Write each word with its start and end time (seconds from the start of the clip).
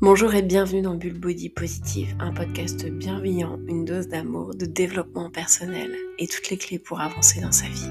Bonjour 0.00 0.34
et 0.34 0.42
bienvenue 0.42 0.82
dans 0.82 0.96
Bulle 0.96 1.20
Positive, 1.48 2.16
un 2.18 2.32
podcast 2.32 2.84
bienveillant, 2.84 3.58
une 3.68 3.84
dose 3.84 4.08
d'amour, 4.08 4.54
de 4.54 4.66
développement 4.66 5.30
personnel 5.30 5.96
et 6.18 6.26
toutes 6.26 6.50
les 6.50 6.58
clés 6.58 6.80
pour 6.80 7.00
avancer 7.00 7.40
dans 7.40 7.52
sa 7.52 7.66
vie. 7.68 7.90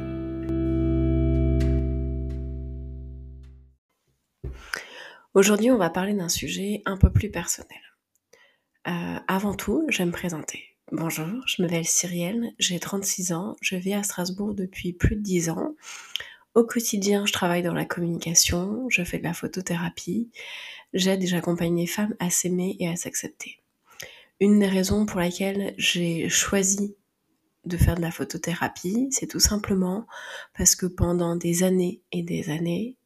Aujourd'hui, 5.34 5.72
on 5.72 5.78
va 5.78 5.90
parler 5.90 6.14
d'un 6.14 6.30
sujet 6.30 6.82
un 6.86 6.98
peu 6.98 7.10
plus 7.10 7.32
personnel. 7.32 7.82
Euh, 8.88 9.20
avant 9.28 9.56
tout, 9.56 9.88
vais 9.90 10.06
me 10.06 10.12
présenter. 10.12 10.62
Bonjour, 10.92 11.26
je 11.48 11.62
m'appelle 11.62 11.86
Cyrielle, 11.86 12.52
j'ai 12.60 12.80
36 12.80 13.32
ans, 13.32 13.56
je 13.62 13.78
vis 13.78 13.94
à 13.94 14.04
Strasbourg 14.04 14.54
depuis 14.54 14.91
plus 14.91 15.16
de 15.16 15.22
10 15.22 15.49
ans. 15.49 15.74
Au 16.55 16.63
quotidien, 16.63 17.25
je 17.25 17.34
travaille 17.34 17.63
dans 17.63 17.73
la 17.73 17.85
communication, 17.85 18.88
je 18.89 19.03
fais 19.03 19.17
de 19.17 19.23
la 19.23 19.34
photothérapie, 19.34 20.30
j'aide 20.93 21.23
et 21.23 21.27
j'accompagne 21.27 21.76
les 21.76 21.88
femmes 21.88 22.16
à 22.20 22.29
s'aimer 22.29 22.76
et 22.79 22.88
à 22.88 22.95
s'accepter. 22.95 23.57
Une 24.39 24.59
des 24.59 24.67
raisons 24.67 25.07
pour 25.07 25.20
lesquelles 25.20 25.73
j'ai 25.77 26.29
choisi 26.29 26.95
de 27.66 27.77
faire 27.77 27.95
de 27.95 28.02
la 28.02 28.12
photothérapie, 28.12 29.07
c'est 29.12 29.26
tout 29.26 29.39
simplement 29.39 30.05
parce 30.55 30.76
que 30.76 30.85
pendant 30.85 31.35
des 31.35 31.63
années 31.63 32.02
et 32.12 32.21
des 32.21 32.52
années, 32.52 32.98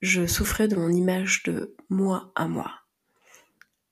je 0.00 0.26
souffrais 0.26 0.68
de 0.68 0.76
mon 0.76 0.90
image 0.90 1.42
de 1.42 1.74
moi 1.90 2.32
à 2.34 2.48
moi. 2.48 2.70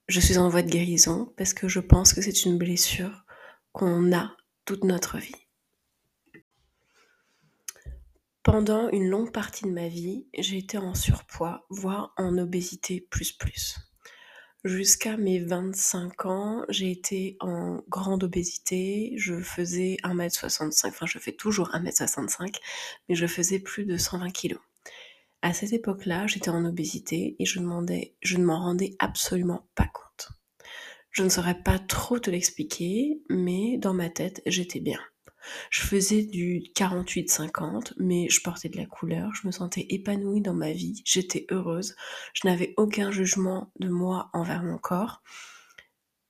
Je 0.07 0.19
suis 0.19 0.39
en 0.39 0.49
voie 0.49 0.63
de 0.63 0.69
guérison 0.69 1.33
parce 1.37 1.53
que 1.53 1.67
je 1.67 1.79
pense 1.79 2.13
que 2.13 2.21
c'est 2.21 2.45
une 2.45 2.57
blessure 2.57 3.25
qu'on 3.73 4.11
a 4.11 4.35
toute 4.65 4.83
notre 4.83 5.17
vie. 5.17 5.44
Pendant 8.45 8.89
une 8.91 9.09
longue 9.09 9.31
partie 9.31 9.65
de 9.65 9.71
ma 9.71 9.87
vie, 9.87 10.27
j'ai 10.37 10.59
été 10.59 10.77
en 10.77 10.93
surpoids, 10.93 11.65
voire 11.71 12.13
en 12.15 12.37
obésité 12.37 13.01
plus 13.01 13.31
plus. 13.31 13.75
Jusqu'à 14.63 15.17
mes 15.17 15.39
25 15.39 16.27
ans, 16.27 16.63
j'ai 16.69 16.91
été 16.91 17.37
en 17.39 17.81
grande 17.89 18.23
obésité. 18.23 19.13
Je 19.17 19.41
faisais 19.41 19.97
1m65, 20.03 20.89
enfin 20.89 21.07
je 21.07 21.17
fais 21.17 21.31
toujours 21.31 21.71
1m65, 21.71 22.57
mais 23.09 23.15
je 23.15 23.25
faisais 23.25 23.57
plus 23.57 23.85
de 23.85 23.97
120 23.97 24.29
kg. 24.29 24.57
À 25.41 25.51
cette 25.51 25.73
époque-là, 25.73 26.27
j'étais 26.27 26.49
en 26.49 26.65
obésité 26.65 27.35
et 27.39 27.45
je, 27.45 27.59
je 28.21 28.37
ne 28.37 28.45
m'en 28.45 28.59
rendais 28.59 28.95
absolument 28.99 29.67
pas 29.73 29.87
compte. 29.87 30.29
Je 31.09 31.23
ne 31.23 31.29
saurais 31.29 31.63
pas 31.63 31.79
trop 31.79 32.19
te 32.19 32.29
l'expliquer, 32.29 33.23
mais 33.27 33.79
dans 33.79 33.95
ma 33.95 34.11
tête, 34.11 34.43
j'étais 34.45 34.81
bien. 34.81 34.99
Je 35.69 35.81
faisais 35.81 36.23
du 36.23 36.63
48-50, 36.75 37.93
mais 37.97 38.29
je 38.29 38.41
portais 38.41 38.69
de 38.69 38.77
la 38.77 38.85
couleur, 38.85 39.33
je 39.35 39.47
me 39.47 39.51
sentais 39.51 39.85
épanouie 39.89 40.41
dans 40.41 40.53
ma 40.53 40.71
vie, 40.71 41.01
j'étais 41.05 41.45
heureuse, 41.51 41.95
je 42.33 42.47
n'avais 42.47 42.73
aucun 42.77 43.11
jugement 43.11 43.71
de 43.79 43.89
moi 43.89 44.29
envers 44.33 44.63
mon 44.63 44.77
corps. 44.77 45.21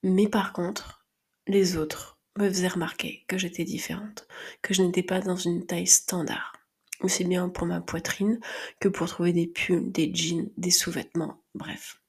Mais 0.03 0.27
par 0.27 0.53
contre, 0.53 1.05
les 1.47 1.77
autres 1.77 2.19
me 2.37 2.49
faisaient 2.49 2.67
remarquer 2.67 3.23
que 3.27 3.37
j'étais 3.37 3.63
différente, 3.63 4.27
que 4.61 4.73
je 4.73 4.81
n'étais 4.81 5.03
pas 5.03 5.21
dans 5.21 5.35
une 5.35 5.65
taille 5.65 5.87
standard. 5.87 6.53
Aussi 7.01 7.25
bien 7.25 7.49
pour 7.49 7.67
ma 7.67 7.81
poitrine 7.81 8.39
que 8.79 8.87
pour 8.87 9.07
trouver 9.07 9.33
des 9.33 9.47
pulls, 9.47 9.91
des 9.91 10.13
jeans, 10.13 10.49
des 10.57 10.71
sous-vêtements, 10.71 11.41
bref. 11.53 12.01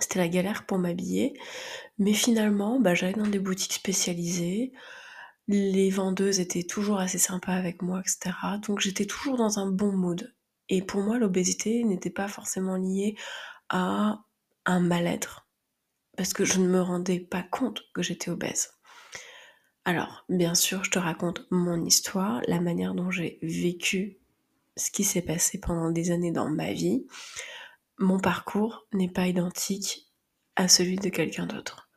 C'était 0.00 0.18
la 0.18 0.28
galère 0.28 0.66
pour 0.66 0.78
m'habiller, 0.78 1.34
mais 1.98 2.12
finalement, 2.12 2.78
bah, 2.78 2.94
j'allais 2.94 3.14
dans 3.14 3.26
des 3.26 3.38
boutiques 3.38 3.72
spécialisées, 3.72 4.72
les 5.48 5.88
vendeuses 5.88 6.40
étaient 6.40 6.62
toujours 6.62 7.00
assez 7.00 7.18
sympas 7.18 7.54
avec 7.54 7.82
moi, 7.82 8.00
etc. 8.00 8.36
Donc 8.66 8.80
j'étais 8.80 9.06
toujours 9.06 9.36
dans 9.36 9.58
un 9.58 9.70
bon 9.70 9.92
mood. 9.92 10.34
Et 10.68 10.82
pour 10.82 11.00
moi, 11.00 11.18
l'obésité 11.18 11.82
n'était 11.84 12.10
pas 12.10 12.28
forcément 12.28 12.76
liée 12.76 13.16
à 13.70 14.20
un 14.66 14.80
mal-être. 14.80 15.46
Parce 16.16 16.34
que 16.34 16.44
je 16.44 16.58
ne 16.58 16.68
me 16.68 16.82
rendais 16.82 17.20
pas 17.20 17.42
compte 17.42 17.82
que 17.94 18.02
j'étais 18.02 18.30
obèse. 18.30 18.70
Alors, 19.86 20.26
bien 20.28 20.54
sûr, 20.54 20.84
je 20.84 20.90
te 20.90 20.98
raconte 20.98 21.46
mon 21.50 21.82
histoire, 21.82 22.42
la 22.46 22.60
manière 22.60 22.94
dont 22.94 23.10
j'ai 23.10 23.38
vécu 23.40 24.18
ce 24.76 24.90
qui 24.90 25.04
s'est 25.04 25.22
passé 25.22 25.58
pendant 25.58 25.90
des 25.90 26.10
années 26.10 26.32
dans 26.32 26.50
ma 26.50 26.72
vie. 26.72 27.06
Mon 27.98 28.20
parcours 28.20 28.86
n'est 28.92 29.10
pas 29.10 29.26
identique 29.26 30.12
à 30.56 30.68
celui 30.68 30.96
de 30.96 31.08
quelqu'un 31.08 31.46
d'autre. 31.46 31.87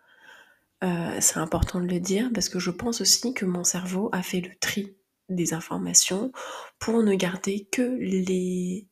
Euh, 0.84 1.18
c'est 1.20 1.38
important 1.38 1.80
de 1.80 1.88
le 1.88 2.00
dire 2.00 2.30
parce 2.34 2.50
que 2.50 2.60
je 2.60 2.72
pense 2.72 3.02
aussi 3.02 3.34
que 3.34 3.46
mon 3.46 3.64
cerveau 3.64 4.10
a 4.12 4.24
fait 4.24 4.42
le 4.42 4.50
tri 4.60 4.96
des 5.30 5.54
informations 5.54 6.32
pour 6.80 7.04
ne 7.04 7.14
garder 7.14 7.68
que 7.72 7.82
les 7.82 8.88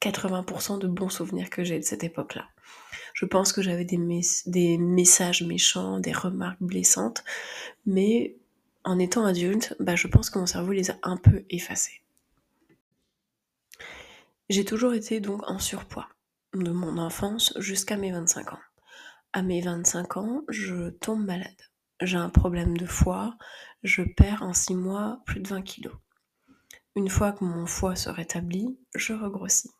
80% 0.00 0.78
de 0.78 0.88
bons 0.88 1.08
souvenirs 1.08 1.50
que 1.50 1.64
j'ai 1.64 1.78
de 1.78 1.84
cette 1.84 2.04
époque-là. 2.04 2.48
Je 3.12 3.26
pense 3.26 3.52
que 3.52 3.62
j'avais 3.62 3.84
des, 3.84 4.78
messages 4.78 5.42
méchants, 5.42 6.00
des 6.00 6.12
remarques 6.12 6.60
blessantes, 6.62 7.22
mais 7.86 8.36
en 8.82 8.98
étant 8.98 9.24
adulte, 9.24 9.76
bah, 9.78 9.96
je 9.96 10.08
pense 10.08 10.30
que 10.30 10.38
mon 10.38 10.46
cerveau 10.46 10.72
les 10.72 10.90
a 10.90 10.98
un 11.02 11.16
peu 11.16 11.44
effacés. 11.48 12.02
J'ai 14.50 14.64
toujours 14.64 14.94
été 14.94 15.20
donc 15.20 15.48
en 15.48 15.58
surpoids, 15.58 16.08
de 16.54 16.70
mon 16.70 16.98
enfance 16.98 17.54
jusqu'à 17.58 17.96
mes 17.96 18.12
25 18.12 18.52
ans 18.52 18.58
à 19.34 19.42
mes 19.42 19.60
25 19.60 20.16
ans, 20.16 20.42
je 20.48 20.90
tombe 20.90 21.26
malade. 21.26 21.60
J'ai 22.00 22.16
un 22.16 22.30
problème 22.30 22.76
de 22.76 22.86
foie, 22.86 23.36
je 23.82 24.02
perds 24.02 24.44
en 24.44 24.54
6 24.54 24.76
mois 24.76 25.22
plus 25.26 25.40
de 25.40 25.48
20 25.48 25.62
kilos. 25.62 25.96
Une 26.94 27.08
fois 27.08 27.32
que 27.32 27.42
mon 27.42 27.66
foie 27.66 27.96
se 27.96 28.08
rétablit, 28.08 28.78
je 28.94 29.12
regrossis. 29.12 29.72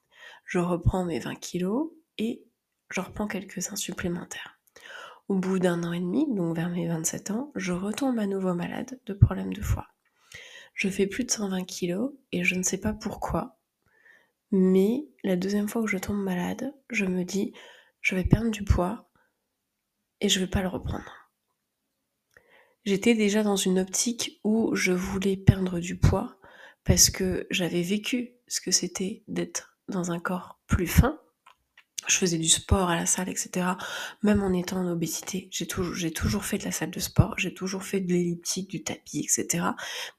Je 0.45 0.59
reprends 0.59 1.05
mes 1.05 1.21
20 1.21 1.37
kilos 1.37 1.93
et 2.19 2.43
je 2.91 3.01
reprends 3.01 3.29
quelques-uns 3.29 3.77
supplémentaires. 3.77 4.59
Au 5.29 5.37
bout 5.37 5.61
d'un 5.61 5.85
an 5.85 5.93
et 5.93 6.01
demi, 6.01 6.27
donc 6.35 6.57
vers 6.57 6.69
mes 6.69 6.89
27 6.89 7.31
ans, 7.31 7.53
je 7.55 7.73
retombe 7.73 8.19
à 8.19 8.27
nouveau 8.27 8.55
malade 8.55 8.99
de 9.07 9.15
problème 9.15 9.53
de 9.53 9.63
foie. 9.63 9.87
Je 10.75 10.89
fais 10.89 11.07
plus 11.07 11.23
de 11.23 11.31
120 11.31 11.63
kilos 11.65 12.13
et 12.33 12.43
je 12.43 12.57
ne 12.57 12.65
sais 12.65 12.79
pas 12.79 12.93
pourquoi, 12.93 13.57
mais 14.51 15.07
la 15.23 15.37
deuxième 15.37 15.69
fois 15.69 15.83
que 15.83 15.89
je 15.89 15.99
tombe 15.99 16.21
malade, 16.21 16.75
je 16.91 17.05
me 17.05 17.23
dis 17.23 17.53
je 18.05 18.15
vais 18.15 18.25
perdre 18.25 18.51
du 18.51 18.65
poids, 18.65 19.04
et 20.21 20.29
je 20.29 20.41
ne 20.41 20.45
vais 20.45 20.51
pas 20.51 20.63
le 20.63 20.69
reprendre. 20.69 21.25
J'étais 22.85 23.15
déjà 23.15 23.43
dans 23.43 23.57
une 23.57 23.79
optique 23.79 24.41
où 24.45 24.75
je 24.75 24.93
voulais 24.93 25.37
perdre 25.37 25.81
du 25.81 25.97
poids 25.97 26.39
parce 26.85 27.09
que 27.09 27.47
j'avais 27.51 27.83
vécu 27.83 28.35
ce 28.47 28.61
que 28.61 28.71
c'était 28.71 29.23
d'être 29.27 29.79
dans 29.89 30.11
un 30.11 30.19
corps 30.19 30.61
plus 30.67 30.87
fin. 30.87 31.19
Je 32.07 32.19
faisais 32.19 32.37
du 32.37 32.49
sport 32.49 32.91
à 32.91 32.97
la 32.97 33.07
salle, 33.07 33.31
etc. 33.31 33.67
Même 34.23 34.43
en 34.43 34.53
étant 34.53 34.81
en 34.81 34.91
obésité, 34.91 35.49
j'ai 35.51 35.67
toujours, 35.67 36.45
fait 36.45 36.59
de 36.59 36.65
la 36.65 36.73
salle 36.73 36.91
de 36.91 37.01
sport, 37.01 37.35
j'ai 37.39 37.55
toujours 37.55 37.83
fait 37.83 38.01
de 38.01 38.13
l'elliptique, 38.13 38.69
du 38.69 38.85
tapis, 38.85 39.21
etc. 39.21 39.65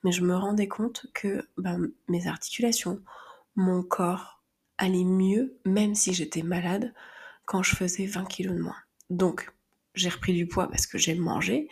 Mais 0.04 0.12
je 0.12 0.24
me 0.24 0.36
rendais 0.36 0.68
compte 0.68 1.06
que 1.14 1.48
bah, 1.58 1.78
mes 2.08 2.26
articulations, 2.26 3.04
mon 3.56 3.84
corps 3.84 4.44
allait 4.80 5.04
mieux, 5.04 5.60
même 5.66 5.94
si 5.94 6.16
j'étais 6.16 6.42
malade, 6.42 6.96
quand 7.46 7.62
je 7.62 7.76
faisais 7.76 8.08
20 8.08 8.26
kilos 8.26 8.56
de 8.56 8.62
moins. 8.62 8.76
Donc, 9.12 9.55
j'ai 9.96 10.10
repris 10.10 10.34
du 10.34 10.48
poids 10.48 10.68
parce 10.70 10.88
que 10.88 10.98
j'ai 10.98 11.16
mangé. 11.16 11.70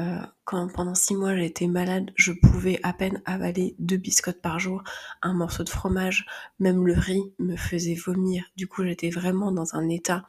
Euh, 0.00 0.20
quand 0.44 0.68
pendant 0.72 0.94
six 0.94 1.14
mois 1.14 1.38
été 1.38 1.66
malade, 1.66 2.12
je 2.16 2.32
pouvais 2.32 2.80
à 2.82 2.92
peine 2.92 3.22
avaler 3.24 3.74
deux 3.78 3.96
biscottes 3.96 4.40
par 4.40 4.58
jour, 4.58 4.82
un 5.22 5.34
morceau 5.34 5.64
de 5.64 5.68
fromage, 5.68 6.26
même 6.58 6.86
le 6.86 6.94
riz 6.94 7.22
me 7.38 7.56
faisait 7.56 7.94
vomir. 7.94 8.44
Du 8.56 8.66
coup, 8.66 8.84
j'étais 8.84 9.10
vraiment 9.10 9.52
dans 9.52 9.74
un 9.74 9.88
état 9.88 10.26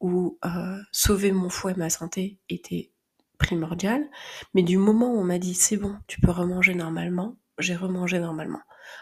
où 0.00 0.38
euh, 0.44 0.78
sauver 0.90 1.32
mon 1.32 1.48
foie 1.48 1.72
et 1.72 1.76
ma 1.76 1.90
santé 1.90 2.38
était 2.48 2.90
primordial. 3.38 4.08
Mais 4.54 4.62
du 4.62 4.76
moment 4.78 5.12
où 5.12 5.18
on 5.18 5.24
m'a 5.24 5.38
dit 5.38 5.54
c'est 5.54 5.76
bon, 5.76 5.96
tu 6.06 6.20
peux 6.20 6.30
remanger 6.30 6.74
normalement, 6.74 7.36
j'ai 7.58 7.76
remangé 7.76 8.18
normalement. 8.18 8.60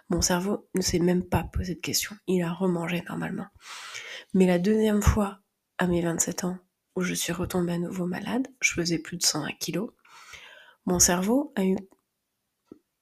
Mon 0.09 0.21
cerveau 0.21 0.69
ne 0.75 0.83
s'est 0.83 0.99
même 0.99 1.25
pas 1.25 1.45
posé 1.45 1.75
de 1.75 1.81
questions, 1.81 2.17
il 2.27 2.43
a 2.43 2.53
remangé 2.53 3.03
normalement. 3.09 3.47
Mais 4.35 4.47
la 4.47 4.59
deuxième 4.59 5.03
fois, 5.03 5.41
à 5.79 5.87
mes 5.87 6.03
27 6.03 6.45
ans, 6.45 6.59
où 6.97 7.03
je 7.03 7.15
suis 7.15 7.33
retombée 7.33 7.73
à 7.75 7.79
nouveau 7.79 8.07
malade, 8.07 8.49
je 8.61 8.73
faisais 8.73 8.99
plus 8.99 9.17
de 9.17 9.23
120 9.23 9.53
kilos, 9.59 9.91
mon 10.87 10.99
cerveau 10.99 11.53
a 11.57 11.65
eu, 11.65 11.77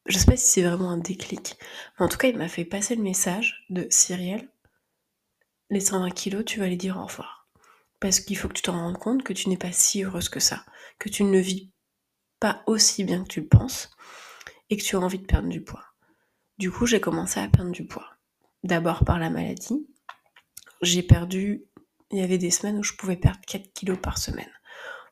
je 0.06 0.18
sais 0.18 0.26
pas 0.26 0.36
si 0.36 0.46
c'est 0.46 0.62
vraiment 0.62 0.90
un 0.90 0.98
déclic, 0.98 1.56
mais 1.98 2.06
en 2.06 2.08
tout 2.08 2.18
cas 2.18 2.28
il 2.28 2.36
m'a 2.36 2.48
fait 2.48 2.64
passer 2.64 2.96
le 2.96 3.02
message 3.02 3.64
de 3.70 3.86
Cyrielle, 3.90 4.48
les 5.70 5.80
120 5.80 6.10
kilos, 6.10 6.44
tu 6.44 6.60
vas 6.60 6.68
les 6.68 6.76
dire 6.76 6.96
au 6.96 7.04
revoir. 7.06 7.48
Parce 8.00 8.20
qu'il 8.20 8.36
faut 8.36 8.48
que 8.48 8.54
tu 8.54 8.62
te 8.62 8.70
rendes 8.70 8.96
compte 8.96 9.22
que 9.22 9.32
tu 9.32 9.48
n'es 9.48 9.56
pas 9.56 9.72
si 9.72 10.02
heureuse 10.02 10.28
que 10.28 10.40
ça, 10.40 10.64
que 10.98 11.08
tu 11.08 11.24
ne 11.24 11.38
vis 11.38 11.72
pas 12.40 12.62
aussi 12.66 13.04
bien 13.04 13.22
que 13.22 13.28
tu 13.28 13.40
le 13.40 13.48
penses, 13.48 13.90
et 14.70 14.76
que 14.76 14.82
tu 14.82 14.96
as 14.96 15.00
envie 15.00 15.18
de 15.18 15.26
perdre 15.26 15.48
du 15.48 15.62
poids. 15.62 15.84
Du 16.58 16.70
coup, 16.70 16.86
j'ai 16.86 17.00
commencé 17.00 17.40
à 17.40 17.48
perdre 17.48 17.70
du 17.70 17.86
poids. 17.86 18.08
D'abord 18.64 19.04
par 19.04 19.18
la 19.18 19.30
maladie. 19.30 19.86
J'ai 20.82 21.02
perdu 21.02 21.64
il 22.10 22.18
y 22.18 22.22
avait 22.22 22.38
des 22.38 22.50
semaines 22.50 22.78
où 22.78 22.82
je 22.82 22.94
pouvais 22.94 23.16
perdre 23.16 23.40
4 23.46 23.72
kilos 23.72 23.98
par 24.00 24.18
semaine 24.18 24.50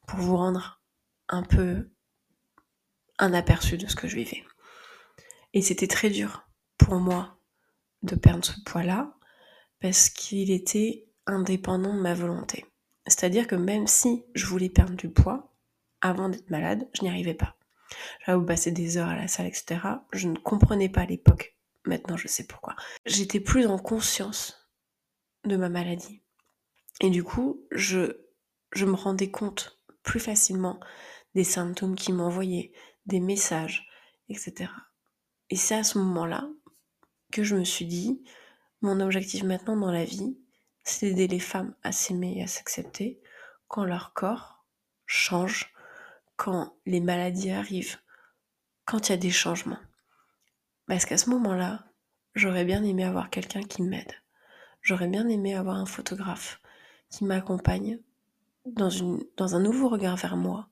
pour 0.06 0.18
vous 0.18 0.36
rendre 0.36 0.80
un 1.28 1.42
peu 1.42 1.90
un 3.18 3.32
aperçu 3.34 3.76
de 3.76 3.86
ce 3.86 3.96
que 3.96 4.08
je 4.08 4.16
vivais. 4.16 4.44
Et 5.52 5.62
c'était 5.62 5.88
très 5.88 6.10
dur 6.10 6.48
pour 6.78 6.96
moi 6.96 7.38
de 8.02 8.14
perdre 8.14 8.44
ce 8.44 8.60
poids-là 8.64 9.14
parce 9.80 10.10
qu'il 10.10 10.50
était 10.50 11.08
indépendant 11.26 11.94
de 11.94 12.00
ma 12.00 12.14
volonté. 12.14 12.64
C'est-à-dire 13.06 13.46
que 13.46 13.54
même 13.54 13.86
si 13.86 14.24
je 14.34 14.46
voulais 14.46 14.68
perdre 14.68 14.94
du 14.94 15.10
poids, 15.10 15.54
avant 16.00 16.28
d'être 16.28 16.50
malade, 16.50 16.88
je 16.94 17.02
n'y 17.02 17.08
arrivais 17.08 17.34
pas. 17.34 17.56
J'avais 18.24 18.44
passer 18.44 18.72
des 18.72 18.96
heures 18.96 19.08
à 19.08 19.16
la 19.16 19.28
salle, 19.28 19.46
etc. 19.46 19.80
Je 20.12 20.28
ne 20.28 20.36
comprenais 20.36 20.88
pas 20.88 21.02
à 21.02 21.06
l'époque. 21.06 21.56
Maintenant, 21.84 22.16
je 22.16 22.28
sais 22.28 22.46
pourquoi. 22.46 22.74
J'étais 23.04 23.40
plus 23.40 23.66
en 23.66 23.78
conscience 23.78 24.68
de 25.44 25.56
ma 25.56 25.68
maladie. 25.68 26.22
Et 27.00 27.10
du 27.10 27.22
coup, 27.22 27.66
je, 27.70 28.12
me 28.74 28.94
rendais 28.94 29.30
compte 29.30 29.78
plus 30.02 30.20
facilement 30.20 30.80
des 31.34 31.44
symptômes 31.44 31.94
qui 31.94 32.12
m'envoyaient, 32.12 32.72
des 33.04 33.20
messages, 33.20 33.88
etc. 34.28 34.70
Et 35.50 35.56
c'est 35.56 35.76
à 35.76 35.84
ce 35.84 35.98
moment-là 35.98 36.48
que 37.32 37.42
je 37.42 37.56
me 37.56 37.64
suis 37.64 37.86
dit, 37.86 38.22
mon 38.80 39.00
objectif 39.00 39.42
maintenant 39.42 39.76
dans 39.76 39.92
la 39.92 40.04
vie, 40.04 40.38
c'est 40.84 41.10
d'aider 41.10 41.28
les 41.28 41.40
femmes 41.40 41.74
à 41.82 41.92
s'aimer 41.92 42.38
et 42.38 42.42
à 42.42 42.46
s'accepter 42.46 43.20
quand 43.68 43.84
leur 43.84 44.12
corps 44.14 44.64
change, 45.06 45.72
quand 46.36 46.76
les 46.86 47.00
maladies 47.00 47.50
arrivent, 47.50 47.98
quand 48.84 49.08
il 49.08 49.12
y 49.12 49.14
a 49.14 49.18
des 49.18 49.30
changements. 49.30 49.80
Parce 50.86 51.04
qu'à 51.04 51.18
ce 51.18 51.30
moment-là, 51.30 51.84
j'aurais 52.34 52.64
bien 52.64 52.84
aimé 52.84 53.04
avoir 53.04 53.30
quelqu'un 53.30 53.62
qui 53.62 53.82
m'aide. 53.82 54.12
J'aurais 54.80 55.08
bien 55.08 55.28
aimé 55.28 55.54
avoir 55.54 55.76
un 55.76 55.86
photographe 55.86 56.60
qui 57.16 57.24
m'accompagne 57.24 57.98
dans, 58.66 58.90
dans 59.38 59.56
un 59.56 59.60
nouveau 59.60 59.88
regard 59.88 60.16
vers 60.16 60.36
moi 60.36 60.68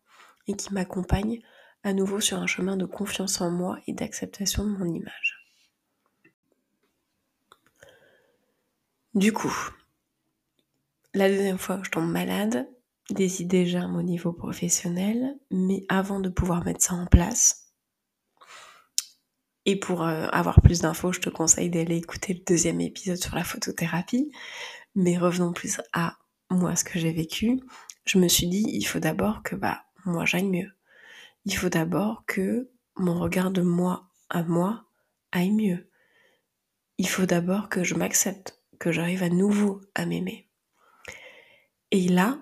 et 0.46 0.54
qui 0.54 0.74
m'accompagne 0.74 1.40
à 1.84 1.94
nouveau 1.94 2.20
sur 2.20 2.38
un 2.38 2.46
chemin 2.46 2.76
de 2.76 2.84
confiance 2.84 3.40
en 3.40 3.50
moi 3.50 3.78
et 3.86 3.94
d'acceptation 3.94 4.64
de 4.64 4.76
mon 4.76 4.84
image. 4.84 5.40
Du 9.14 9.32
coup, 9.32 9.54
la 11.14 11.30
deuxième 11.30 11.56
fois 11.56 11.78
que 11.78 11.86
je 11.86 11.90
tombe 11.90 12.10
malade, 12.10 12.68
des 13.10 13.40
idées 13.40 13.64
germent 13.64 13.96
au 13.96 14.02
niveau 14.02 14.32
professionnel, 14.34 15.38
mais 15.50 15.86
avant 15.88 16.20
de 16.20 16.28
pouvoir 16.28 16.62
mettre 16.64 16.82
ça 16.82 16.94
en 16.94 17.06
place, 17.06 17.72
et 19.64 19.76
pour 19.76 20.02
euh, 20.02 20.26
avoir 20.30 20.60
plus 20.60 20.80
d'infos, 20.80 21.12
je 21.12 21.20
te 21.20 21.30
conseille 21.30 21.70
d'aller 21.70 21.96
écouter 21.96 22.34
le 22.34 22.40
deuxième 22.44 22.82
épisode 22.82 23.16
sur 23.16 23.34
la 23.34 23.44
photothérapie. 23.44 24.30
Mais 24.94 25.16
revenons 25.16 25.54
plus 25.54 25.80
à 25.94 26.18
moi, 26.54 26.76
ce 26.76 26.84
que 26.84 26.98
j'ai 26.98 27.12
vécu. 27.12 27.60
Je 28.04 28.18
me 28.18 28.28
suis 28.28 28.46
dit, 28.46 28.64
il 28.68 28.84
faut 28.84 29.00
d'abord 29.00 29.42
que 29.42 29.56
bah 29.56 29.84
moi 30.04 30.24
j'aille 30.24 30.48
mieux. 30.48 30.70
Il 31.44 31.56
faut 31.56 31.68
d'abord 31.68 32.24
que 32.26 32.70
mon 32.96 33.18
regard 33.18 33.50
de 33.50 33.62
moi 33.62 34.10
à 34.30 34.42
moi 34.42 34.86
aille 35.32 35.52
mieux. 35.52 35.90
Il 36.98 37.08
faut 37.08 37.26
d'abord 37.26 37.68
que 37.68 37.82
je 37.84 37.94
m'accepte, 37.94 38.60
que 38.78 38.92
j'arrive 38.92 39.22
à 39.22 39.28
nouveau 39.28 39.80
à 39.94 40.06
m'aimer. 40.06 40.48
Et 41.90 42.08
là, 42.08 42.38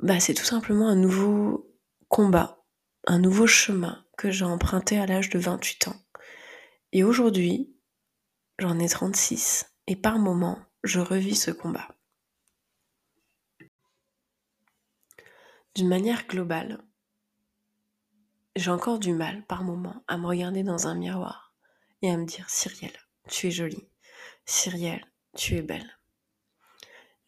bah, 0.00 0.20
c'est 0.20 0.34
tout 0.34 0.44
simplement 0.44 0.88
un 0.88 0.96
nouveau 0.96 1.74
combat, 2.08 2.64
un 3.06 3.18
nouveau 3.18 3.46
chemin 3.46 4.04
que 4.16 4.30
j'ai 4.30 4.44
emprunté 4.44 4.98
à 4.98 5.06
l'âge 5.06 5.30
de 5.30 5.38
28 5.38 5.88
ans. 5.88 5.96
Et 6.92 7.04
aujourd'hui, 7.04 7.74
j'en 8.58 8.78
ai 8.78 8.88
36 8.88 9.66
et 9.86 9.96
par 9.96 10.18
moments, 10.18 10.58
je 10.82 11.00
revis 11.00 11.34
ce 11.34 11.50
combat. 11.50 11.93
D'une 15.74 15.88
manière 15.88 16.28
globale, 16.28 16.78
j'ai 18.54 18.70
encore 18.70 19.00
du 19.00 19.12
mal 19.12 19.44
par 19.46 19.64
moments 19.64 20.04
à 20.06 20.16
me 20.18 20.26
regarder 20.28 20.62
dans 20.62 20.86
un 20.86 20.94
miroir 20.94 21.52
et 22.00 22.12
à 22.12 22.16
me 22.16 22.26
dire 22.26 22.48
Cyrielle, 22.48 22.96
tu 23.28 23.48
es 23.48 23.50
jolie. 23.50 23.88
Cyrielle, 24.46 25.04
tu 25.34 25.56
es 25.56 25.62
belle. 25.62 25.98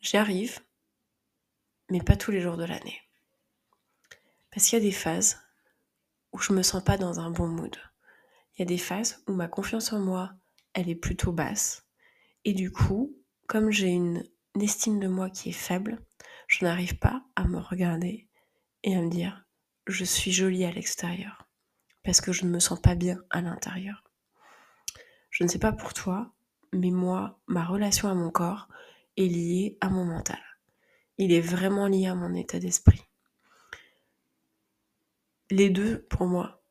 J'y 0.01 0.17
arrive, 0.17 0.61
mais 1.91 2.01
pas 2.01 2.15
tous 2.15 2.31
les 2.31 2.41
jours 2.41 2.57
de 2.57 2.63
l'année. 2.63 3.01
Parce 4.53 4.69
qu'il 4.69 4.79
y 4.79 4.83
a 4.83 4.85
des 4.85 4.93
phases 4.93 5.41
où 6.31 6.39
je 6.39 6.53
me 6.53 6.63
sens 6.63 6.85
pas 6.85 6.99
dans 6.99 7.19
un 7.19 7.33
bon 7.33 7.49
mood. 7.49 7.77
Il 8.55 8.61
y 8.61 8.63
a 8.63 8.67
des 8.67 8.79
phases 8.79 9.25
où 9.27 9.33
ma 9.33 9.49
confiance 9.49 9.93
en 9.93 9.99
moi, 9.99 10.31
elle 10.73 10.89
est 10.89 10.95
plutôt 10.95 11.33
basse. 11.33 11.85
Et 12.45 12.53
du 12.53 12.71
coup, 12.71 13.13
comme 13.49 13.73
j'ai 13.73 13.89
une 13.89 14.23
estime 14.55 15.01
de 15.01 15.09
moi 15.09 15.31
qui 15.31 15.49
est 15.49 15.53
faible, 15.53 16.01
je 16.47 16.65
n'arrive 16.65 16.97
pas 16.97 17.25
à 17.35 17.49
me 17.49 17.59
regarder 17.59 18.26
et 18.87 18.97
à 18.97 19.03
me 19.03 19.11
dire 19.11 19.45
je 19.87 20.05
suis 20.05 20.33
jolie 20.33 20.65
à 20.65 20.73
l'extérieur 20.73 21.47
parce 22.03 22.23
que 22.23 22.33
je 22.33 22.47
ne 22.47 22.51
me 22.51 22.61
sens 22.61 22.81
pas 22.81 22.95
bien 22.95 23.19
à 23.29 23.43
l'intérieur. 23.43 24.03
Je 25.29 25.45
ne 25.45 25.49
sais 25.49 25.59
pas 25.59 25.73
pour 25.73 25.93
toi, 25.93 26.33
mais 26.73 26.91
moi, 26.91 27.39
ma 27.47 27.65
relation 27.65 28.09
à 28.09 28.15
mon 28.15 28.31
corps 28.31 28.69
est 29.19 29.27
liée 29.27 29.77
à 29.83 29.91
mon 29.91 30.07
mental 30.07 30.41
il 31.19 31.33
est 31.33 31.41
vraiment 31.41 31.87
lié 31.87 32.07
à 32.07 32.15
mon 32.15 32.35
état 32.35 32.59
d'esprit. 32.59 33.03
Les 35.51 35.71
deux, 35.71 36.03
pour 36.11 36.27
moi, 36.27 36.63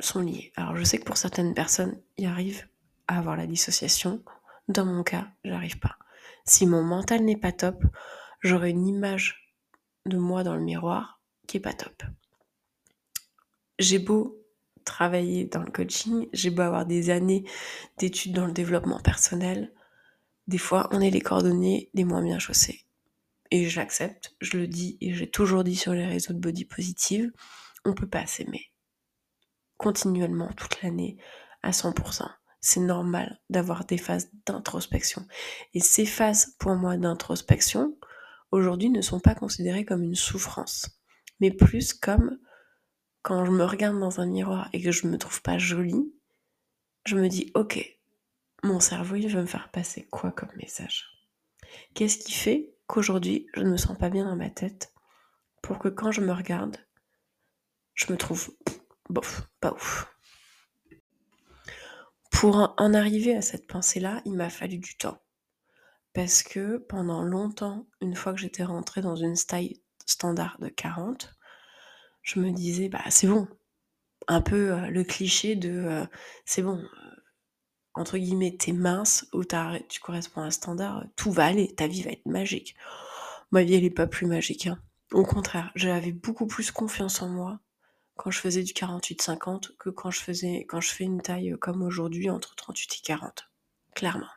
sont 0.00 0.20
liés. 0.20 0.52
Alors 0.56 0.76
je 0.76 0.84
sais 0.84 0.98
que 0.98 1.04
pour 1.04 1.16
certaines 1.16 1.54
personnes, 1.54 2.00
ils 2.16 2.26
arrivent 2.26 2.66
à 3.06 3.18
avoir 3.18 3.36
la 3.36 3.46
dissociation. 3.46 4.22
Dans 4.68 4.84
mon 4.84 5.02
cas, 5.02 5.28
j'arrive 5.44 5.78
pas. 5.78 5.96
Si 6.44 6.66
mon 6.66 6.82
mental 6.82 7.24
n'est 7.24 7.36
pas 7.36 7.52
top, 7.52 7.82
j'aurai 8.40 8.70
une 8.70 8.86
image 8.86 9.54
de 10.06 10.18
moi 10.18 10.42
dans 10.42 10.56
le 10.56 10.62
miroir 10.62 11.22
qui 11.46 11.58
est 11.58 11.60
pas 11.60 11.72
top. 11.72 12.02
J'ai 13.78 13.98
beau 13.98 14.40
travailler 14.84 15.46
dans 15.46 15.62
le 15.62 15.70
coaching, 15.70 16.28
j'ai 16.32 16.50
beau 16.50 16.62
avoir 16.62 16.86
des 16.86 17.10
années 17.10 17.44
d'études 17.98 18.34
dans 18.34 18.46
le 18.46 18.52
développement 18.52 19.00
personnel, 19.00 19.72
des 20.46 20.58
fois 20.58 20.88
on 20.92 21.00
est 21.00 21.10
les 21.10 21.22
cordonniers 21.22 21.90
des 21.94 22.04
moins 22.04 22.22
bien 22.22 22.38
chaussés 22.38 22.84
et 23.50 23.68
j'accepte, 23.68 24.34
je 24.40 24.58
le 24.58 24.66
dis 24.66 24.98
et 25.00 25.14
j'ai 25.14 25.30
toujours 25.30 25.64
dit 25.64 25.76
sur 25.76 25.92
les 25.92 26.06
réseaux 26.06 26.34
de 26.34 26.40
body 26.40 26.64
positive, 26.64 27.30
on 27.84 27.94
peut 27.94 28.08
pas 28.08 28.26
s'aimer 28.26 28.72
continuellement 29.76 30.50
toute 30.56 30.82
l'année 30.82 31.16
à 31.62 31.70
100%. 31.70 32.28
C'est 32.60 32.80
normal 32.80 33.40
d'avoir 33.50 33.84
des 33.84 33.98
phases 33.98 34.30
d'introspection. 34.46 35.26
Et 35.74 35.80
ces 35.80 36.06
phases, 36.06 36.56
pour 36.58 36.74
moi, 36.74 36.96
d'introspection, 36.96 37.96
aujourd'hui, 38.50 38.88
ne 38.88 39.02
sont 39.02 39.20
pas 39.20 39.34
considérées 39.34 39.84
comme 39.84 40.02
une 40.02 40.14
souffrance, 40.14 40.98
mais 41.40 41.50
plus 41.50 41.94
comme 41.94 42.38
quand 43.22 43.44
je 43.44 43.50
me 43.50 43.64
regarde 43.64 43.98
dans 43.98 44.20
un 44.20 44.26
miroir 44.26 44.68
et 44.72 44.82
que 44.82 44.92
je 44.92 45.06
me 45.06 45.16
trouve 45.16 45.40
pas 45.42 45.58
jolie, 45.58 46.12
je 47.06 47.16
me 47.16 47.28
dis, 47.28 47.50
ok, 47.54 47.98
mon 48.62 48.80
cerveau, 48.80 49.16
il 49.16 49.28
veut 49.28 49.40
me 49.40 49.46
faire 49.46 49.70
passer 49.70 50.06
quoi 50.10 50.30
comme 50.30 50.54
message? 50.56 51.04
Qu'est-ce 51.94 52.18
qui 52.18 52.32
fait 52.32 52.74
qu'aujourd'hui, 52.86 53.46
je 53.54 53.60
ne 53.60 53.70
me 53.70 53.76
sens 53.76 53.96
pas 53.96 54.10
bien 54.10 54.24
dans 54.24 54.36
ma 54.36 54.50
tête 54.50 54.92
pour 55.62 55.78
que 55.78 55.88
quand 55.88 56.12
je 56.12 56.20
me 56.20 56.32
regarde, 56.32 56.76
je 57.94 58.12
me 58.12 58.18
trouve 58.18 58.50
bof, 59.08 59.48
pas 59.60 59.72
ouf? 59.72 60.10
Pour 62.30 62.74
en 62.76 62.94
arriver 62.94 63.34
à 63.34 63.42
cette 63.42 63.66
pensée-là, 63.66 64.20
il 64.26 64.34
m'a 64.34 64.50
fallu 64.50 64.78
du 64.78 64.96
temps. 64.96 65.18
Parce 66.12 66.42
que 66.42 66.78
pendant 66.78 67.22
longtemps, 67.22 67.86
une 68.00 68.14
fois 68.14 68.34
que 68.34 68.40
j'étais 68.40 68.64
rentrée 68.64 69.00
dans 69.00 69.16
une 69.16 69.36
style 69.36 69.80
standard 70.06 70.56
de 70.60 70.68
40, 70.68 71.34
je 72.22 72.40
me 72.40 72.50
disais, 72.50 72.88
bah 72.88 73.02
c'est 73.10 73.26
bon. 73.26 73.48
Un 74.26 74.40
peu 74.40 74.72
euh, 74.72 74.86
le 74.88 75.04
cliché 75.04 75.54
de 75.54 75.70
euh, 75.70 76.06
c'est 76.46 76.62
bon, 76.62 76.82
entre 77.94 78.18
guillemets, 78.18 78.56
t'es 78.56 78.72
mince 78.72 79.26
ou 79.32 79.44
tu 79.44 80.00
corresponds 80.00 80.42
à 80.42 80.46
un 80.46 80.50
standard, 80.50 81.04
tout 81.16 81.30
va 81.30 81.46
aller, 81.46 81.74
ta 81.74 81.86
vie 81.86 82.02
va 82.02 82.10
être 82.10 82.26
magique. 82.26 82.74
Ma 83.50 83.62
vie, 83.62 83.74
elle 83.74 83.84
est 83.84 83.90
pas 83.90 84.06
plus 84.06 84.26
magique. 84.26 84.66
Hein. 84.66 84.78
Au 85.12 85.24
contraire, 85.24 85.70
j'avais 85.76 86.12
beaucoup 86.12 86.46
plus 86.46 86.72
confiance 86.72 87.22
en 87.22 87.28
moi 87.28 87.60
quand 88.16 88.30
je 88.30 88.40
faisais 88.40 88.62
du 88.62 88.72
48-50 88.72 89.76
que 89.78 89.90
quand 89.90 90.10
je 90.10 90.20
faisais 90.20 90.66
fais 90.80 91.04
une 91.04 91.20
taille 91.20 91.56
comme 91.60 91.82
aujourd'hui 91.82 92.30
entre 92.30 92.54
38 92.56 92.94
et 92.94 93.02
40. 93.04 93.50
Clairement. 93.94 94.30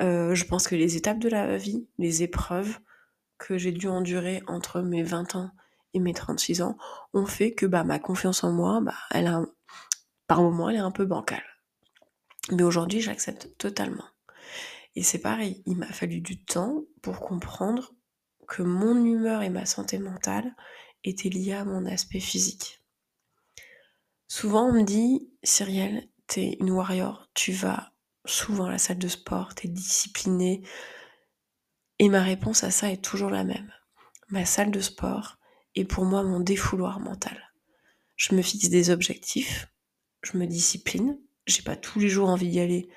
Euh, 0.00 0.34
je 0.34 0.44
pense 0.44 0.68
que 0.68 0.74
les 0.74 0.96
étapes 0.96 1.18
de 1.18 1.28
la 1.28 1.56
vie, 1.56 1.86
les 1.98 2.22
épreuves 2.22 2.78
que 3.38 3.58
j'ai 3.58 3.72
dû 3.72 3.88
endurer 3.88 4.42
entre 4.46 4.80
mes 4.80 5.02
20 5.02 5.36
ans 5.36 5.50
et 5.94 6.00
mes 6.00 6.14
36 6.14 6.62
ans 6.62 6.76
ont 7.14 7.26
fait 7.26 7.52
que 7.52 7.66
bah, 7.66 7.84
ma 7.84 7.98
confiance 7.98 8.44
en 8.44 8.52
moi, 8.52 8.80
bah, 8.80 8.94
elle 9.10 9.26
a, 9.26 9.44
par 10.26 10.42
moments, 10.42 10.68
elle 10.68 10.76
est 10.76 10.80
un 10.80 10.90
peu 10.90 11.04
bancale. 11.04 11.44
Mais 12.52 12.62
aujourd'hui, 12.62 13.00
j'accepte 13.00 13.56
totalement. 13.58 14.04
Et 14.94 15.02
c'est 15.02 15.18
pareil, 15.18 15.62
il 15.66 15.76
m'a 15.76 15.86
fallu 15.86 16.20
du 16.20 16.42
temps 16.42 16.82
pour 17.02 17.20
comprendre 17.20 17.92
que 18.46 18.62
mon 18.62 19.04
humeur 19.04 19.42
et 19.42 19.50
ma 19.50 19.66
santé 19.66 19.98
mentale 19.98 20.54
étaient 21.04 21.28
liées 21.28 21.52
à 21.52 21.64
mon 21.64 21.84
aspect 21.86 22.20
physique. 22.20 22.82
Souvent, 24.28 24.68
on 24.68 24.72
me 24.72 24.82
dit, 24.82 25.30
Cyrielle, 25.42 26.08
t'es 26.26 26.56
une 26.60 26.70
warrior, 26.70 27.28
tu 27.34 27.52
vas 27.52 27.92
souvent 28.24 28.66
à 28.66 28.72
la 28.72 28.78
salle 28.78 28.98
de 28.98 29.08
sport, 29.08 29.54
t'es 29.54 29.68
disciplinée. 29.68 30.62
Et 31.98 32.08
ma 32.08 32.22
réponse 32.22 32.64
à 32.64 32.70
ça 32.70 32.90
est 32.90 33.02
toujours 33.02 33.30
la 33.30 33.44
même. 33.44 33.72
Ma 34.28 34.44
salle 34.44 34.70
de 34.70 34.80
sport 34.80 35.38
est 35.74 35.84
pour 35.84 36.04
moi 36.04 36.22
mon 36.22 36.40
défouloir 36.40 37.00
mental. 37.00 37.52
Je 38.16 38.34
me 38.34 38.42
fixe 38.42 38.68
des 38.68 38.90
objectifs, 38.90 39.68
je 40.22 40.36
me 40.36 40.46
discipline, 40.46 41.18
j'ai 41.46 41.62
pas 41.62 41.76
tous 41.76 42.00
les 42.00 42.08
jours 42.08 42.28
envie 42.28 42.48
d'y 42.48 42.60
aller, 42.60 42.88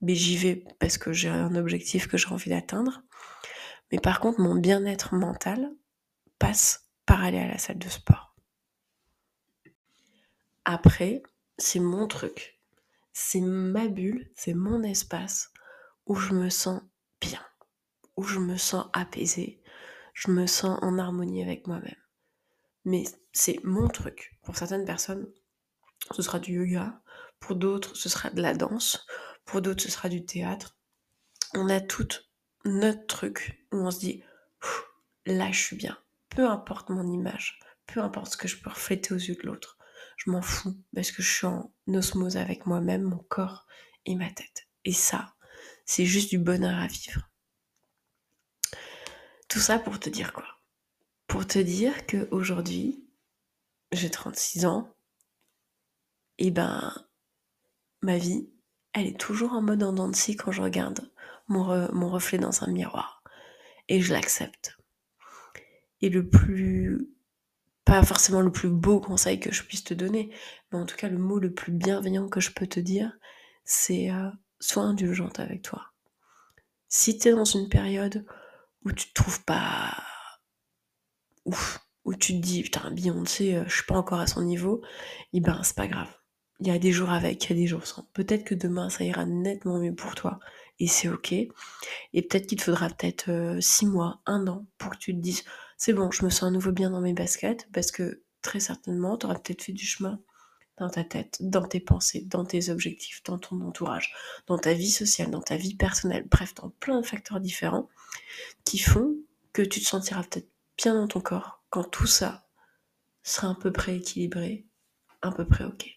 mais 0.00 0.14
j'y 0.14 0.36
vais 0.36 0.64
parce 0.78 0.98
que 0.98 1.12
j'ai 1.12 1.28
un 1.28 1.54
objectif 1.56 2.06
que 2.06 2.16
j'ai 2.16 2.28
envie 2.28 2.50
d'atteindre. 2.50 3.02
Mais 3.90 3.98
par 3.98 4.20
contre, 4.20 4.40
mon 4.40 4.54
bien-être 4.54 5.14
mental 5.14 5.70
passe 6.38 6.88
par 7.06 7.22
aller 7.22 7.38
à 7.38 7.48
la 7.48 7.58
salle 7.58 7.78
de 7.78 7.88
sport. 7.88 8.34
Après, 10.64 11.22
c'est 11.56 11.80
mon 11.80 12.06
truc. 12.06 12.60
C'est 13.12 13.40
ma 13.40 13.88
bulle, 13.88 14.30
c'est 14.36 14.54
mon 14.54 14.82
espace 14.82 15.50
où 16.06 16.14
je 16.14 16.34
me 16.34 16.50
sens 16.50 16.82
bien, 17.20 17.44
où 18.18 18.24
je 18.24 18.40
me 18.40 18.56
sens 18.56 18.86
apaisée, 18.92 19.62
je 20.12 20.32
me 20.32 20.48
sens 20.48 20.76
en 20.82 20.98
harmonie 20.98 21.40
avec 21.40 21.68
moi-même. 21.68 22.02
Mais 22.84 23.04
c'est 23.32 23.60
mon 23.62 23.86
truc. 23.86 24.36
Pour 24.42 24.56
certaines 24.56 24.84
personnes, 24.84 25.28
ce 26.10 26.22
sera 26.22 26.40
du 26.40 26.52
yoga, 26.54 27.00
pour 27.38 27.54
d'autres, 27.54 27.94
ce 27.94 28.08
sera 28.08 28.30
de 28.30 28.42
la 28.42 28.54
danse, 28.54 29.06
pour 29.44 29.62
d'autres, 29.62 29.84
ce 29.84 29.90
sera 29.92 30.08
du 30.08 30.24
théâtre. 30.24 30.76
On 31.54 31.68
a 31.68 31.80
tout 31.80 32.08
notre 32.64 33.06
truc 33.06 33.64
où 33.70 33.76
on 33.76 33.92
se 33.92 34.00
dit, 34.00 34.24
là, 35.24 35.52
je 35.52 35.62
suis 35.62 35.76
bien. 35.76 35.96
Peu 36.28 36.44
importe 36.44 36.90
mon 36.90 37.06
image, 37.06 37.60
peu 37.86 38.00
importe 38.00 38.32
ce 38.32 38.36
que 38.36 38.48
je 38.48 38.60
peux 38.60 38.70
refléter 38.70 39.14
aux 39.14 39.18
yeux 39.18 39.36
de 39.36 39.46
l'autre. 39.46 39.78
Je 40.16 40.32
m'en 40.32 40.42
fous 40.42 40.76
parce 40.92 41.12
que 41.12 41.22
je 41.22 41.32
suis 41.32 41.46
en 41.46 41.72
osmose 41.86 42.36
avec 42.36 42.66
moi-même, 42.66 43.02
mon 43.02 43.24
corps 43.28 43.68
et 44.06 44.16
ma 44.16 44.28
tête. 44.28 44.66
Et 44.84 44.92
ça, 44.92 45.36
c'est 45.86 46.04
juste 46.04 46.30
du 46.30 46.38
bonheur 46.38 46.76
à 46.76 46.88
vivre. 46.88 47.28
Tout 49.48 49.60
ça 49.60 49.78
pour 49.78 49.98
te 49.98 50.10
dire 50.10 50.32
quoi? 50.32 50.44
Pour 51.26 51.46
te 51.46 51.58
dire 51.58 52.06
que 52.06 52.28
aujourd'hui, 52.30 53.04
j'ai 53.92 54.10
36 54.10 54.66
ans, 54.66 54.94
et 56.38 56.50
ben 56.50 56.92
ma 58.02 58.16
vie, 58.16 58.48
elle 58.92 59.06
est 59.06 59.18
toujours 59.18 59.52
en 59.52 59.62
mode 59.62 59.82
en 59.82 59.92
dents 59.92 60.10
quand 60.38 60.52
je 60.52 60.62
regarde 60.62 61.10
mon, 61.48 62.08
reflet 62.08 62.38
dans 62.38 62.62
un 62.62 62.68
miroir. 62.68 63.22
Et 63.88 64.00
je 64.00 64.12
l'accepte. 64.12 64.78
Et 66.00 66.10
le 66.10 66.28
plus, 66.28 67.08
pas 67.84 68.04
forcément 68.04 68.40
le 68.40 68.52
plus 68.52 68.68
beau 68.68 69.00
conseil 69.00 69.40
que 69.40 69.52
je 69.52 69.62
puisse 69.62 69.84
te 69.84 69.94
donner, 69.94 70.32
mais 70.70 70.78
en 70.78 70.86
tout 70.86 70.96
cas 70.96 71.08
le 71.08 71.18
mot 71.18 71.38
le 71.38 71.52
plus 71.52 71.72
bienveillant 71.72 72.28
que 72.28 72.40
je 72.40 72.50
peux 72.50 72.66
te 72.66 72.80
dire, 72.80 73.12
c'est 73.64 74.10
euh, 74.10 74.30
sois 74.60 74.84
indulgente 74.84 75.40
avec 75.40 75.62
toi. 75.62 75.92
Si 76.88 77.18
tu 77.18 77.28
es 77.28 77.32
dans 77.32 77.44
une 77.44 77.68
période 77.68 78.24
où 78.84 78.92
tu 78.92 79.08
te 79.08 79.14
trouves 79.14 79.44
pas 79.44 79.94
ouf, 81.44 81.80
où 82.04 82.14
tu 82.14 82.34
te 82.34 82.38
dis 82.38 82.62
putain 82.62 82.90
Beyoncé, 82.90 83.54
euh, 83.54 83.64
je 83.66 83.74
suis 83.74 83.84
pas 83.84 83.96
encore 83.96 84.20
à 84.20 84.26
son 84.26 84.42
niveau, 84.42 84.82
et 85.32 85.38
eh 85.38 85.40
ben 85.40 85.62
c'est 85.62 85.76
pas 85.76 85.88
grave. 85.88 86.14
Il 86.60 86.66
y 86.66 86.70
a 86.70 86.78
des 86.78 86.92
jours 86.92 87.10
avec, 87.10 87.44
il 87.44 87.50
y 87.50 87.52
a 87.52 87.56
des 87.62 87.66
jours 87.66 87.86
sans. 87.86 88.04
Peut-être 88.14 88.44
que 88.44 88.54
demain 88.54 88.90
ça 88.90 89.04
ira 89.04 89.24
nettement 89.24 89.78
mieux 89.78 89.94
pour 89.94 90.14
toi 90.14 90.40
et 90.80 90.86
c'est 90.88 91.08
ok. 91.08 91.32
Et 91.32 91.48
peut-être 92.22 92.46
qu'il 92.46 92.58
te 92.58 92.64
faudra 92.64 92.88
peut-être 92.88 93.30
euh, 93.30 93.60
six 93.60 93.86
mois, 93.86 94.20
un 94.26 94.46
an 94.48 94.66
pour 94.78 94.90
que 94.90 94.98
tu 94.98 95.14
te 95.14 95.20
dises 95.20 95.44
c'est 95.76 95.92
bon, 95.92 96.10
je 96.10 96.24
me 96.24 96.30
sens 96.30 96.44
à 96.44 96.50
nouveau 96.50 96.72
bien 96.72 96.90
dans 96.90 97.00
mes 97.00 97.14
baskets 97.14 97.68
parce 97.72 97.92
que 97.92 98.22
très 98.42 98.60
certainement 98.60 99.16
tu 99.16 99.26
auras 99.26 99.36
peut-être 99.36 99.62
fait 99.62 99.72
du 99.72 99.86
chemin 99.86 100.20
dans 100.78 100.90
ta 100.90 101.04
tête, 101.04 101.38
dans 101.40 101.66
tes 101.66 101.80
pensées, 101.80 102.22
dans 102.26 102.44
tes 102.44 102.70
objectifs, 102.70 103.22
dans 103.24 103.38
ton 103.38 103.60
entourage, 103.60 104.14
dans 104.46 104.58
ta 104.58 104.72
vie 104.72 104.90
sociale, 104.90 105.30
dans 105.30 105.42
ta 105.42 105.56
vie 105.56 105.74
personnelle, 105.74 106.26
bref, 106.30 106.54
dans 106.54 106.70
plein 106.80 107.00
de 107.00 107.06
facteurs 107.06 107.40
différents 107.40 107.88
qui 108.64 108.78
font 108.78 109.16
que 109.52 109.62
tu 109.62 109.80
te 109.80 109.86
sentiras 109.86 110.22
peut-être 110.22 110.50
bien 110.76 110.94
dans 110.94 111.08
ton 111.08 111.20
corps 111.20 111.62
quand 111.70 111.84
tout 111.84 112.06
ça 112.06 112.46
sera 113.22 113.48
un 113.48 113.54
peu 113.54 113.72
près 113.72 113.96
équilibré, 113.96 114.66
un 115.22 115.32
peu 115.32 115.46
près 115.46 115.64
ok. 115.64 115.88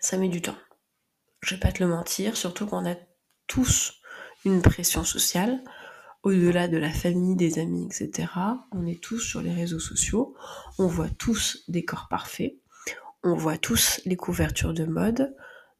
Ça 0.00 0.16
met 0.16 0.28
du 0.28 0.42
temps. 0.42 0.58
Je 1.40 1.54
vais 1.54 1.60
pas 1.60 1.72
te 1.72 1.82
le 1.82 1.88
mentir, 1.88 2.36
surtout 2.36 2.66
quand 2.66 2.82
on 2.82 2.90
a 2.90 2.96
tous 3.46 4.00
une 4.44 4.62
pression 4.62 5.04
sociale, 5.04 5.62
au-delà 6.22 6.68
de 6.68 6.76
la 6.76 6.92
famille, 6.92 7.36
des 7.36 7.58
amis, 7.58 7.86
etc. 7.86 8.28
On 8.72 8.86
est 8.86 9.00
tous 9.00 9.20
sur 9.20 9.40
les 9.40 9.52
réseaux 9.52 9.78
sociaux, 9.78 10.34
on 10.78 10.86
voit 10.86 11.08
tous 11.08 11.64
des 11.68 11.84
corps 11.84 12.08
parfaits, 12.08 12.56
on 13.28 13.34
voit 13.34 13.58
tous 13.58 14.00
les 14.06 14.16
couvertures 14.16 14.72
de 14.72 14.84
mode, 14.84 15.34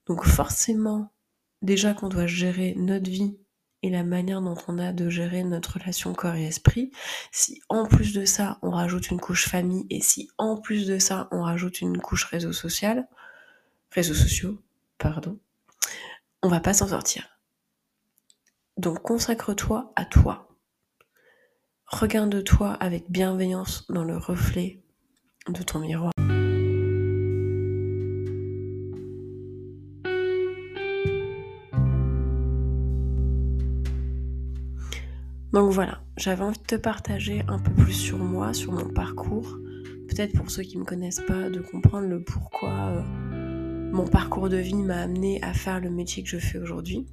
donc 0.07 0.25
forcément, 0.25 1.12
déjà 1.62 1.95
qu'on 1.95 2.09
doit 2.09 2.26
gérer 2.26 2.75
notre 2.76 3.11
vie 3.11 3.38
et 3.83 3.90
la 3.90 4.05
manière 4.05 4.43
dont 4.43 4.57
on 4.67 4.78
a 4.78 4.93
de 4.93 5.09
gérer 5.09 5.45
notre 5.45 5.78
relation 5.78 6.12
corps 6.12 6.35
et 6.35 6.47
esprit, 6.47 6.90
si 7.31 7.61
en 7.69 7.87
plus 7.87 8.12
de 8.12 8.25
ça 8.25 8.59
on 8.62 8.71
rajoute 8.71 9.11
une 9.11 9.21
couche 9.21 9.49
famille 9.49 9.87
et 9.88 10.00
si 10.00 10.28
en 10.37 10.57
plus 10.57 10.87
de 10.87 10.99
ça 10.99 11.28
on 11.31 11.43
rajoute 11.43 11.81
une 11.81 11.99
couche 11.99 12.25
réseau 12.25 12.52
social, 12.52 13.09
réseaux 13.93 14.14
sociaux, 14.14 14.61
pardon, 14.99 15.38
on 16.43 16.49
va 16.49 16.61
pas 16.61 16.75
s'en 16.75 16.88
sortir. 16.88 17.40
Donc 18.76 19.00
consacre-toi 19.02 19.93
à 19.97 20.05
toi. 20.05 20.49
Regarde-toi 21.87 22.75
avec 22.75 23.11
bienveillance 23.11 23.90
dans 23.90 24.05
le 24.05 24.19
reflet 24.19 24.83
de 25.49 25.62
ton 25.62 25.78
miroir. 25.78 26.12
Donc 35.59 35.73
voilà, 35.73 35.99
j'avais 36.17 36.45
envie 36.45 36.61
de 36.61 36.62
te 36.62 36.77
partager 36.77 37.43
un 37.49 37.59
peu 37.59 37.73
plus 37.73 37.93
sur 37.93 38.17
moi, 38.17 38.55
sur 38.55 38.71
mon 38.71 38.88
parcours. 38.91 39.59
Peut-être 40.09 40.33
pour 40.33 40.53
ceux 40.53 40.62
qui 40.62 40.77
ne 40.77 40.83
me 40.83 40.87
connaissent 40.87 41.25
pas, 41.27 41.50
de 41.50 41.59
comprendre 41.59 42.07
le 42.07 42.23
pourquoi 42.23 42.71
euh, 42.71 43.03
mon 43.91 44.07
parcours 44.07 44.49
de 44.49 44.57
vie 44.57 44.77
m'a 44.77 45.00
amené 45.00 45.43
à 45.43 45.53
faire 45.53 45.81
le 45.81 45.91
métier 45.91 46.23
que 46.23 46.29
je 46.29 46.38
fais 46.38 46.61
aujourd'hui. 46.61 47.09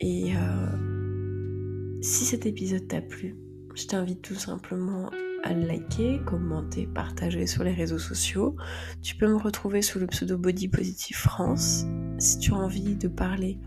Et 0.00 0.32
euh, 0.34 2.00
si 2.02 2.24
cet 2.24 2.44
épisode 2.44 2.88
t'a 2.88 3.00
plu, 3.00 3.36
je 3.76 3.86
t'invite 3.86 4.20
tout 4.20 4.34
simplement 4.34 5.08
à 5.44 5.54
liker, 5.54 6.20
commenter, 6.26 6.88
partager 6.88 7.46
sur 7.46 7.62
les 7.62 7.72
réseaux 7.72 8.00
sociaux. 8.00 8.56
Tu 9.00 9.14
peux 9.14 9.28
me 9.28 9.36
retrouver 9.36 9.80
sous 9.80 10.00
le 10.00 10.08
pseudo 10.08 10.38
Body 10.38 10.66
Positive 10.66 11.16
France. 11.16 11.86
Si 12.18 12.40
tu 12.40 12.50
as 12.52 12.56
envie 12.56 12.96
de 12.96 13.06
parler 13.06 13.60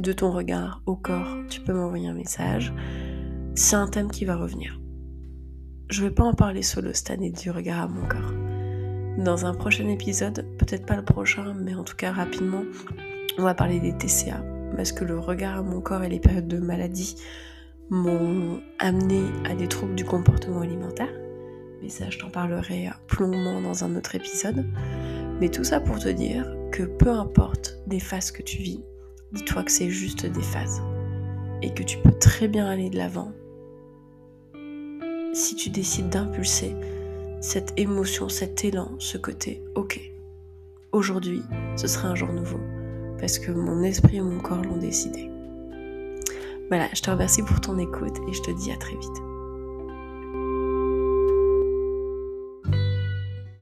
de 0.00 0.12
ton 0.12 0.30
regard 0.30 0.82
au 0.86 0.96
corps, 0.96 1.36
tu 1.48 1.60
peux 1.60 1.72
m'envoyer 1.72 2.08
un 2.08 2.14
message. 2.14 2.72
C'est 3.54 3.76
un 3.76 3.88
thème 3.88 4.10
qui 4.10 4.24
va 4.24 4.36
revenir. 4.36 4.80
Je 5.90 6.04
vais 6.04 6.10
pas 6.10 6.24
en 6.24 6.34
parler 6.34 6.62
solo 6.62 6.90
cette 6.92 7.10
année 7.10 7.30
du 7.30 7.50
regard 7.50 7.82
à 7.82 7.88
mon 7.88 8.06
corps. 8.06 8.32
Dans 9.18 9.46
un 9.46 9.54
prochain 9.54 9.88
épisode, 9.88 10.46
peut-être 10.58 10.86
pas 10.86 10.96
le 10.96 11.04
prochain, 11.04 11.54
mais 11.54 11.74
en 11.74 11.82
tout 11.82 11.96
cas 11.96 12.12
rapidement, 12.12 12.62
on 13.38 13.42
va 13.42 13.54
parler 13.54 13.80
des 13.80 13.92
TCA, 13.92 14.44
parce 14.76 14.92
que 14.92 15.04
le 15.04 15.18
regard 15.18 15.58
à 15.58 15.62
mon 15.62 15.80
corps 15.80 16.04
et 16.04 16.08
les 16.08 16.20
périodes 16.20 16.48
de 16.48 16.58
maladie 16.58 17.16
m'ont 17.90 18.60
amené 18.78 19.22
à 19.50 19.54
des 19.54 19.66
troubles 19.66 19.94
du 19.94 20.04
comportement 20.04 20.60
alimentaire. 20.60 21.12
Mais 21.82 21.88
ça, 21.88 22.10
je 22.10 22.18
t'en 22.18 22.30
parlerai 22.30 22.90
plus 23.06 23.24
longuement 23.24 23.60
dans 23.60 23.84
un 23.84 23.96
autre 23.96 24.14
épisode. 24.14 24.66
Mais 25.40 25.48
tout 25.48 25.64
ça 25.64 25.80
pour 25.80 25.98
te 25.98 26.08
dire 26.08 26.54
que 26.72 26.82
peu 26.82 27.10
importe 27.10 27.78
des 27.86 28.00
phases 28.00 28.30
que 28.30 28.42
tu 28.42 28.58
vis, 28.58 28.84
dis-toi 29.32 29.62
que 29.62 29.70
c'est 29.70 29.90
juste 29.90 30.26
des 30.26 30.42
phases. 30.42 30.82
Et 31.62 31.74
que 31.74 31.82
tu 31.82 31.98
peux 31.98 32.12
très 32.12 32.48
bien 32.48 32.66
aller 32.66 32.88
de 32.88 32.96
l'avant 32.96 33.32
si 35.32 35.54
tu 35.54 35.70
décides 35.70 36.08
d'impulser 36.08 36.74
cette 37.40 37.72
émotion, 37.76 38.28
cet 38.28 38.64
élan, 38.64 38.90
ce 38.98 39.18
côté, 39.18 39.62
ok, 39.76 40.00
aujourd'hui, 40.92 41.42
ce 41.76 41.86
sera 41.86 42.08
un 42.08 42.14
jour 42.14 42.32
nouveau 42.32 42.60
parce 43.20 43.38
que 43.38 43.52
mon 43.52 43.82
esprit 43.82 44.16
et 44.16 44.20
mon 44.20 44.40
corps 44.40 44.62
l'ont 44.62 44.76
décidé. 44.76 45.30
Voilà, 46.68 46.88
je 46.92 47.02
te 47.02 47.10
remercie 47.10 47.42
pour 47.42 47.60
ton 47.60 47.78
écoute 47.78 48.16
et 48.28 48.32
je 48.32 48.42
te 48.42 48.50
dis 48.50 48.72
à 48.72 48.76
très 48.76 48.96
vite. 48.96 49.27